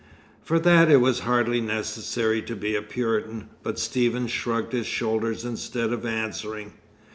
For 0.41 0.57
that, 0.57 0.89
it 0.89 0.97
was 0.99 1.19
hardly 1.29 1.61
necessary 1.61 2.41
to 2.41 2.55
be 2.55 2.75
a 2.75 2.81
Puritan. 2.81 3.49
But 3.61 3.77
Stephen 3.77 4.25
shrugged 4.25 4.73
his 4.73 4.87
shoulders 4.87 5.45
instead 5.45 5.93
of 5.93 6.07
answering. 6.07 6.73